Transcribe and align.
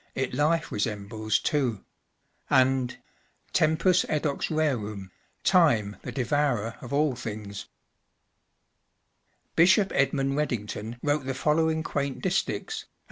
It 0.15 0.33
life 0.33 0.71
resembles 0.71 1.37
too.” 1.37 1.85
ani— 2.49 2.93
11 3.53 3.53
Tempus 3.53 4.03
edax 4.09 4.49
rerum 4.49 5.11
(Time, 5.43 5.97
the 6.01 6.11
devourer 6.11 6.75
of 6.81 6.91
all 6.91 7.13
things). 7.15 7.67
Bishop 9.55 9.91
Edmund 9.93 10.33
Redyngton 10.35 10.97
wrote 11.03 11.27
the 11.27 11.35
following 11.35 11.83
quaint 11.83 12.23
distiches, 12.23 12.85
a,d. 12.85 12.87